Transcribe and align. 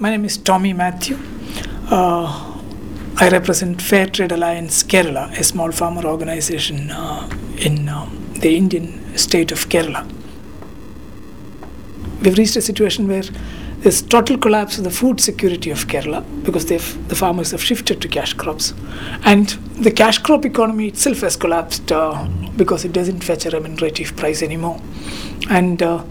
My 0.00 0.10
name 0.10 0.24
is 0.24 0.38
Tomy 0.38 0.76
Mathew. 0.76 1.18
Uh, 1.90 2.62
I 3.16 3.28
represent 3.30 3.78
Fairtrade 3.78 4.30
Alliance 4.30 4.84
Kerala, 4.84 5.36
a 5.36 5.42
small 5.42 5.72
farmer 5.72 6.04
organization 6.06 6.92
uh, 6.92 7.28
in 7.56 7.88
um, 7.88 8.32
the 8.38 8.56
Indian 8.56 9.18
state 9.18 9.50
of 9.50 9.68
Kerala. 9.68 10.08
We've 12.22 12.38
reached 12.38 12.54
a 12.54 12.60
situation 12.60 13.08
where 13.08 13.24
there's 13.78 14.00
total 14.00 14.38
collapse 14.38 14.78
of 14.78 14.84
the 14.84 14.90
food 14.92 15.20
security 15.20 15.72
of 15.72 15.88
Kerala 15.88 16.24
because 16.44 16.66
the 16.66 16.78
farmers 16.78 17.50
have 17.50 17.60
shifted 17.60 18.00
to 18.00 18.06
cash 18.06 18.34
crops. 18.34 18.74
And 19.24 19.48
the 19.80 19.90
cash 19.90 20.18
crop 20.18 20.44
economy 20.44 20.86
itself 20.86 21.22
has 21.22 21.36
collapsed 21.36 21.90
uh, 21.90 22.28
because 22.56 22.84
it 22.84 22.92
doesn't 22.92 23.24
fetch 23.24 23.46
a 23.46 23.50
remunerative 23.50 24.16
price 24.16 24.44
anymore. 24.44 24.80
And 25.50 25.82
uh, 25.82 26.04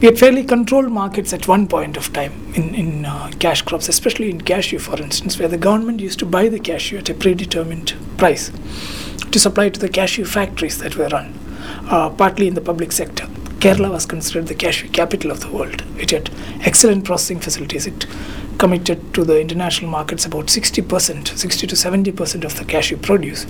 we 0.00 0.06
had 0.06 0.18
fairly 0.18 0.44
controlled 0.44 0.90
markets 0.90 1.32
at 1.32 1.48
one 1.48 1.66
point 1.66 1.96
of 1.96 2.12
time 2.12 2.52
in, 2.54 2.74
in 2.74 3.04
uh, 3.04 3.30
cash 3.38 3.62
crops, 3.62 3.88
especially 3.88 4.28
in 4.28 4.40
cashew, 4.40 4.78
for 4.78 5.00
instance, 5.00 5.38
where 5.38 5.48
the 5.48 5.56
government 5.56 6.00
used 6.00 6.18
to 6.18 6.26
buy 6.26 6.48
the 6.48 6.58
cashew 6.58 6.98
at 6.98 7.08
a 7.08 7.14
predetermined 7.14 7.94
price 8.18 8.50
to 9.30 9.38
supply 9.38 9.68
to 9.68 9.80
the 9.80 9.88
cashew 9.88 10.24
factories 10.24 10.78
that 10.78 10.96
were 10.96 11.08
run, 11.08 11.38
uh, 11.88 12.10
partly 12.10 12.48
in 12.48 12.54
the 12.54 12.60
public 12.60 12.92
sector. 12.92 13.26
Kerala 13.64 13.90
was 13.90 14.04
considered 14.04 14.48
the 14.48 14.54
cashew 14.54 14.88
capital 14.90 15.30
of 15.30 15.40
the 15.40 15.50
world. 15.50 15.82
It 15.96 16.10
had 16.10 16.28
excellent 16.60 17.04
processing 17.04 17.40
facilities. 17.40 17.86
It 17.86 18.06
committed 18.58 19.14
to 19.14 19.24
the 19.24 19.40
international 19.40 19.90
markets 19.90 20.26
about 20.26 20.46
60%, 20.46 21.28
60 21.28 21.66
to 21.66 21.74
70% 21.74 22.44
of 22.44 22.56
the 22.58 22.64
cashew 22.64 22.96
produce. 22.96 23.46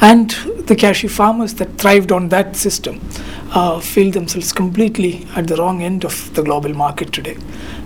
And 0.00 0.30
the 0.68 0.76
cashew 0.76 1.08
farmers 1.08 1.54
that 1.54 1.78
thrived 1.78 2.12
on 2.12 2.28
that 2.28 2.54
system 2.56 3.00
uh, 3.56 3.80
feel 3.80 4.10
themselves 4.12 4.52
completely 4.52 5.26
at 5.34 5.46
the 5.46 5.56
wrong 5.56 5.82
end 5.82 6.04
of 6.04 6.32
the 6.34 6.42
global 6.42 6.74
market 6.74 7.12
today, 7.12 7.36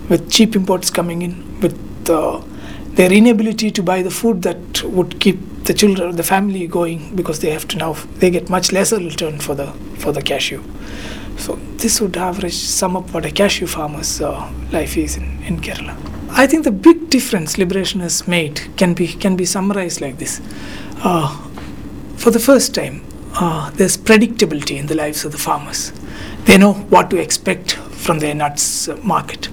with 0.09 0.29
cheap 0.29 0.55
imports 0.55 0.89
coming 0.89 1.21
in, 1.21 1.59
with 1.61 2.09
uh, 2.09 2.41
their 2.97 3.11
inability 3.11 3.71
to 3.71 3.81
buy 3.81 4.01
the 4.01 4.11
food 4.11 4.41
that 4.41 4.83
would 4.83 5.19
keep 5.21 5.39
the 5.63 5.73
children, 5.73 6.15
the 6.17 6.23
family 6.23 6.67
going, 6.67 7.15
because 7.15 7.39
they 7.39 7.51
have 7.51 7.67
to 7.69 7.77
now 7.77 7.93
they 8.19 8.29
get 8.29 8.49
much 8.49 8.71
lesser 8.73 8.97
return 8.97 9.39
for 9.39 9.55
the 9.55 9.67
for 9.97 10.11
the 10.11 10.21
cashew. 10.21 10.61
So 11.37 11.55
this 11.77 12.01
would 12.01 12.17
average 12.17 12.53
sum 12.53 12.97
up 12.97 13.13
what 13.13 13.25
a 13.25 13.31
cashew 13.31 13.67
farmer's 13.67 14.19
uh, 14.21 14.51
life 14.71 14.97
is 14.97 15.15
in, 15.15 15.41
in 15.43 15.61
Kerala. 15.61 15.95
I 16.31 16.47
think 16.47 16.65
the 16.65 16.71
big 16.71 17.09
difference 17.09 17.57
liberation 17.57 18.01
has 18.01 18.27
made 18.27 18.61
can 18.75 18.93
be 18.93 19.07
can 19.07 19.37
be 19.37 19.45
summarized 19.45 20.01
like 20.01 20.17
this. 20.17 20.41
Uh, 21.03 21.29
for 22.17 22.31
the 22.31 22.39
first 22.39 22.75
time, 22.75 23.01
uh, 23.33 23.69
there's 23.71 23.97
predictability 23.97 24.77
in 24.77 24.87
the 24.87 24.95
lives 24.95 25.25
of 25.25 25.31
the 25.31 25.37
farmers. 25.37 25.91
They 26.45 26.57
know 26.57 26.73
what 26.73 27.09
to 27.11 27.17
expect 27.17 27.73
from 27.73 28.19
their 28.19 28.35
nuts 28.35 28.87
uh, 28.87 28.97
market. 29.03 29.49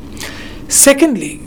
Secondly, 0.69 1.41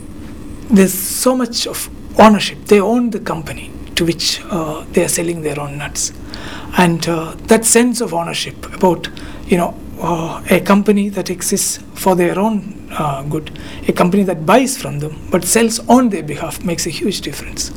there's 0.70 0.94
so 0.94 1.36
much 1.36 1.68
of 1.68 1.90
ownership. 2.20 2.66
They 2.66 2.80
own 2.80 3.10
the 3.10 3.20
company 3.20 3.72
to 3.96 4.06
which 4.06 4.42
uh, 4.46 4.86
they 4.92 5.04
are 5.04 5.10
selling 5.10 5.42
their 5.42 5.60
own 5.60 5.78
nuts, 5.78 6.14
and 6.78 7.08
uh, 7.08 7.36
that 7.48 7.66
sense 7.66 8.02
of 8.02 8.14
ownership 8.14 8.74
about 8.74 9.10
you 9.46 9.58
know 9.58 9.78
uh, 10.00 10.44
a 10.50 10.60
company 10.62 11.10
that 11.10 11.30
exists 11.30 11.80
for 11.94 12.16
their 12.16 12.40
own 12.40 12.81
uh, 12.92 13.24
good, 13.24 13.52
a 13.88 13.94
company 13.94 14.24
that 14.24 14.46
buys 14.46 14.78
from 14.78 15.00
them 15.00 15.28
but 15.32 15.44
sells 15.44 15.80
on 15.88 16.10
their 16.10 16.24
behalf 16.24 16.64
makes 16.64 16.86
a 16.86 16.90
huge 16.90 17.22
difference. 17.22 17.72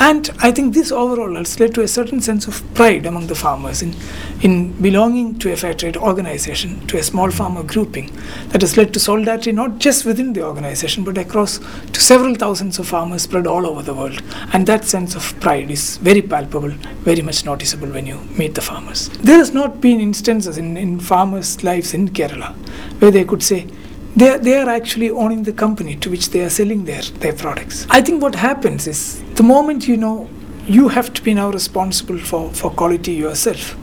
And 0.00 0.30
I 0.38 0.50
think 0.50 0.74
this 0.74 0.92
overall 0.92 1.34
has 1.36 1.58
led 1.60 1.74
to 1.74 1.82
a 1.82 1.88
certain 1.88 2.20
sense 2.20 2.46
of 2.46 2.62
pride 2.74 3.06
among 3.06 3.26
the 3.26 3.34
farmers 3.34 3.82
in, 3.82 3.94
in 4.42 4.72
belonging 4.80 5.38
to 5.40 5.52
a 5.52 5.56
fair 5.56 5.74
trade 5.74 5.96
organization, 5.96 6.86
to 6.86 6.98
a 6.98 7.02
small 7.02 7.30
farmer 7.30 7.62
grouping 7.62 8.10
that 8.48 8.60
has 8.60 8.76
led 8.76 8.92
to 8.94 9.00
solidarity 9.00 9.52
not 9.52 9.78
just 9.78 10.04
within 10.04 10.32
the 10.32 10.44
organization 10.44 11.04
but 11.04 11.18
across 11.18 11.58
to 11.92 12.00
several 12.00 12.34
thousands 12.34 12.78
of 12.78 12.88
farmers 12.88 13.22
spread 13.22 13.46
all 13.46 13.66
over 13.66 13.82
the 13.82 13.94
world. 13.94 14.22
And 14.52 14.66
that 14.66 14.84
sense 14.84 15.14
of 15.14 15.38
pride 15.40 15.70
is 15.70 15.98
very 15.98 16.22
palpable, 16.22 16.70
very 17.04 17.22
much 17.22 17.44
noticeable 17.44 17.88
when 17.88 18.06
you 18.06 18.18
meet 18.38 18.54
the 18.54 18.60
farmers. 18.60 19.08
There 19.20 19.38
has 19.38 19.52
not 19.52 19.80
been 19.80 20.00
instances 20.00 20.58
in, 20.58 20.76
in 20.76 21.00
farmers' 21.00 21.62
lives 21.64 21.94
in 21.94 22.08
Kerala 22.08 22.54
where 23.00 23.10
they 23.10 23.24
could 23.24 23.42
say, 23.42 23.66
they 24.16 24.28
are, 24.28 24.38
they 24.38 24.56
are 24.56 24.68
actually 24.68 25.10
owning 25.10 25.42
the 25.42 25.52
company 25.52 25.96
to 25.96 26.10
which 26.10 26.30
they 26.30 26.40
are 26.40 26.50
selling 26.50 26.84
their, 26.84 27.02
their 27.02 27.32
products. 27.32 27.86
I 27.90 28.02
think 28.02 28.22
what 28.22 28.34
happens 28.34 28.86
is 28.86 29.22
the 29.34 29.42
moment 29.42 29.88
you 29.88 29.96
know 29.96 30.28
you 30.66 30.88
have 30.88 31.12
to 31.14 31.22
be 31.22 31.34
now 31.34 31.50
responsible 31.50 32.18
for, 32.18 32.52
for 32.52 32.70
quality 32.70 33.12
yourself, 33.12 33.76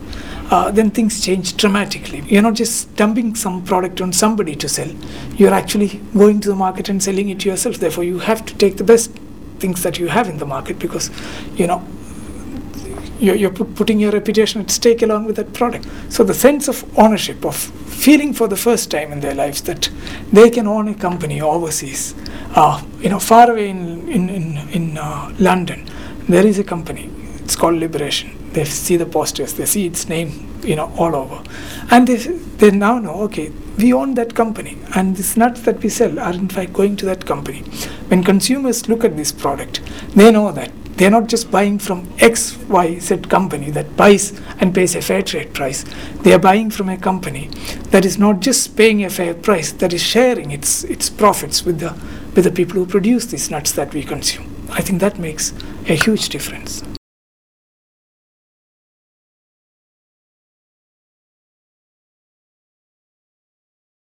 uh, 0.52 0.72
then 0.72 0.90
things 0.92 1.24
change 1.24 1.58
dramatically. 1.58 2.22
You're 2.28 2.42
not 2.42 2.56
just 2.56 2.96
dumping 2.96 3.36
some 3.36 3.64
product 3.64 4.02
on 4.02 4.14
somebody 4.14 4.56
to 4.56 4.70
sell, 4.70 4.90
you're 5.36 5.54
actually 5.54 6.02
going 6.14 6.40
to 6.42 6.50
the 6.50 6.56
market 6.56 6.90
and 6.90 7.02
selling 7.02 7.30
it 7.30 7.46
yourself. 7.46 7.78
Therefore, 7.78 8.04
you 8.04 8.20
have 8.20 8.46
to 8.46 8.56
take 8.56 8.78
the 8.78 8.84
best 8.84 9.12
things 9.60 9.84
that 9.84 10.00
you 10.00 10.08
have 10.08 10.30
in 10.30 10.38
the 10.38 10.46
market 10.46 10.80
because 10.80 11.12
you 11.56 11.68
know 11.68 11.86
you're, 13.20 13.36
you're 13.36 13.52
putting 13.52 14.00
your 14.00 14.12
reputation 14.12 14.62
at 14.62 14.72
stake 14.72 15.02
along 15.02 15.26
with 15.26 15.36
that 15.36 15.54
product. 15.54 15.88
So 16.10 16.24
the 16.24 16.34
sense 16.34 16.68
of 16.68 16.84
ownership, 16.98 17.46
of 17.46 17.56
feeling 17.56 18.34
for 18.34 18.48
the 18.48 18.56
first 18.58 18.90
time 18.90 19.12
in 19.12 19.20
their 19.20 19.36
lives 19.36 19.62
that 19.64 19.90
they 20.32 20.50
can 20.50 20.68
own 20.68 20.88
a 20.88 20.96
company 20.96 21.42
overseas, 21.42 22.16
uh, 22.56 22.84
you 23.00 23.10
know, 23.10 23.20
far 23.20 23.52
away 23.52 23.70
in 23.70 24.08
in 24.10 24.30
in, 24.30 24.58
in 24.70 24.98
uh, 24.98 25.34
London, 25.40 25.88
there 26.28 26.46
is 26.46 26.60
a 26.60 26.64
company. 26.64 27.10
It's 27.44 27.56
called 27.56 27.76
Liberation. 27.76 28.36
They 28.54 28.66
see 28.66 28.98
the 28.98 29.06
posters, 29.06 29.54
they 29.54 29.66
see 29.66 29.86
its 29.86 30.10
name, 30.10 30.50
you 30.64 30.76
know, 30.76 30.92
all 30.98 31.16
over, 31.16 31.44
and 31.92 32.08
they 32.08 32.16
they 32.16 32.72
now 32.72 32.98
know, 32.98 33.22
okay, 33.24 33.52
we 33.78 33.94
own 33.94 34.16
that 34.16 34.34
company, 34.34 34.78
and 34.96 35.16
these 35.16 35.38
nuts 35.38 35.62
that 35.62 35.84
we 35.84 35.90
sell 35.90 36.18
are 36.20 36.34
in 36.34 36.50
fact 36.50 36.74
going 36.74 36.96
to 36.98 37.06
that 37.06 37.26
company. 37.26 37.60
When 38.08 38.24
consumers 38.24 38.90
look 38.90 39.04
at 39.04 39.16
this 39.16 39.32
product, 39.32 39.82
they 40.16 40.32
know 40.32 40.52
that 40.52 40.72
they're 41.00 41.10
not 41.10 41.28
just 41.28 41.50
buying 41.50 41.80
from 41.80 42.06
XYZ 42.18 43.30
company 43.30 43.72
that 43.72 43.96
buys 43.96 44.38
and 44.60 44.76
pays 44.76 44.96
a 44.96 45.02
fair 45.02 45.22
trade 45.22 45.54
price. 45.54 45.86
They 46.24 46.34
are 46.34 46.40
buying 46.40 46.70
from 46.70 46.90
a 46.90 46.98
company 46.98 47.48
that 47.92 48.04
is 48.04 48.18
not 48.18 48.42
just 48.42 48.76
paying 48.76 49.06
a 49.06 49.10
fair 49.10 49.34
price, 49.34 49.72
that 49.72 49.94
is 49.94 50.04
sharing 50.04 50.52
its, 50.52 50.84
its 50.84 51.10
profits 51.10 51.64
with 51.64 51.80
the, 51.80 51.98
with 52.36 52.44
the 52.44 52.52
people 52.52 52.76
who 52.76 52.86
produce 52.86 53.28
these 53.28 53.50
nuts 53.50 53.72
that 53.72 53.94
we 53.94 54.04
consume. 54.04 54.54
I 54.72 54.82
think 54.82 55.00
that 55.00 55.18
makes 55.18 55.54
a 55.88 55.96
huge 55.96 56.28
difference. 56.28 56.84